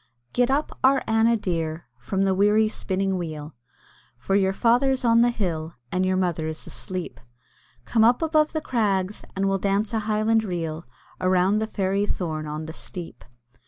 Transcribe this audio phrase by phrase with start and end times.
[0.33, 3.53] "Get up, our Anna dear, from the weary spinning wheel;
[4.17, 7.19] For your father's on the hill, and your mother is asleep;
[7.85, 10.85] Come up above the crags, and we'll dance a highland reel
[11.19, 13.23] Around the fairy thorn on the steep."